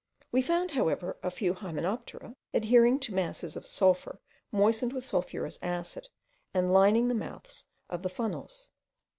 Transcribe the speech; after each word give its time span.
We 0.31 0.41
found 0.41 0.71
however 0.71 1.19
a 1.21 1.29
few 1.29 1.53
hymenoptera 1.53 2.35
adhering 2.55 2.97
to 3.01 3.13
masses 3.13 3.55
of 3.55 3.67
sulphur 3.67 4.19
moistened 4.51 4.93
with 4.93 5.05
sulphurous 5.05 5.59
acid, 5.61 6.07
and 6.55 6.73
lining 6.73 7.07
the 7.07 7.13
mouths 7.13 7.65
of 7.87 8.01
the 8.01 8.09
funnels. 8.09 8.71